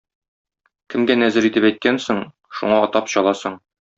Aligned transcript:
Кемгә 0.93 1.17
нәзер 1.23 1.49
итеп 1.51 1.69
әйткәнсең, 1.71 2.23
шуңа 2.61 2.83
атап 2.87 3.15
чаласың. 3.17 3.63